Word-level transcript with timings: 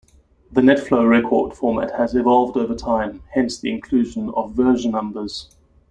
The 0.51 0.61
NetFlow 0.61 1.07
record 1.07 1.53
format 1.53 1.91
has 1.93 2.15
evolved 2.15 2.57
over 2.57 2.73
time, 2.73 3.21
hence 3.35 3.59
the 3.59 3.71
inclusion 3.71 4.29
of 4.31 4.55
version 4.55 4.89
numbers. 4.89 5.55